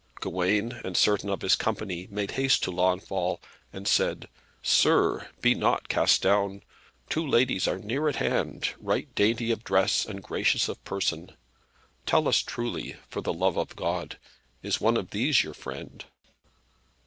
[0.15, 3.39] Gawain, and certain of his company, made haste to Launfal,
[3.71, 4.27] and said,
[4.63, 6.63] "Sir, be not cast down.
[7.07, 11.37] Two ladies are near at hand, right dainty of dress, and gracious of person.
[12.07, 14.17] Tell us truly, for the love of God,
[14.63, 16.03] is one of these your friend?"